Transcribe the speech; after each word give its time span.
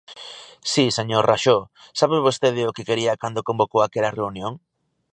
Si, 0.71 0.85
señor 0.97 1.23
Raxó, 1.29 1.57
¿sabe 1.99 2.17
vostede 2.27 2.61
o 2.69 2.73
que 2.75 2.87
quería 2.89 3.19
cando 3.21 3.47
convocou 3.49 3.81
aquela 3.83 4.13
reunión? 4.19 4.53